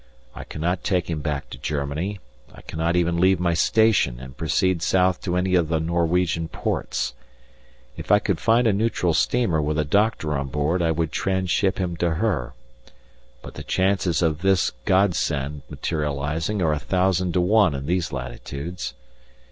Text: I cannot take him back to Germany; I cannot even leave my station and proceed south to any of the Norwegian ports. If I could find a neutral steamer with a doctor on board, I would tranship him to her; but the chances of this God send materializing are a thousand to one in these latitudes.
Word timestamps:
I 0.33 0.45
cannot 0.45 0.83
take 0.83 1.11
him 1.11 1.21
back 1.21 1.51
to 1.51 1.59
Germany; 1.59 2.19
I 2.51 2.63
cannot 2.63 2.95
even 2.95 3.19
leave 3.19 3.39
my 3.39 3.53
station 3.53 4.19
and 4.19 4.35
proceed 4.35 4.81
south 4.81 5.21
to 5.21 5.35
any 5.37 5.53
of 5.53 5.67
the 5.67 5.79
Norwegian 5.79 6.47
ports. 6.47 7.13
If 7.95 8.11
I 8.11 8.17
could 8.17 8.39
find 8.39 8.65
a 8.65 8.73
neutral 8.73 9.13
steamer 9.13 9.61
with 9.61 9.77
a 9.77 9.85
doctor 9.85 10.35
on 10.35 10.47
board, 10.47 10.81
I 10.81 10.89
would 10.89 11.11
tranship 11.11 11.77
him 11.77 11.95
to 11.97 12.15
her; 12.15 12.55
but 13.43 13.53
the 13.53 13.63
chances 13.63 14.23
of 14.23 14.41
this 14.41 14.71
God 14.85 15.13
send 15.13 15.61
materializing 15.69 16.63
are 16.63 16.73
a 16.73 16.79
thousand 16.79 17.33
to 17.33 17.41
one 17.41 17.75
in 17.75 17.85
these 17.85 18.11
latitudes. 18.11 18.95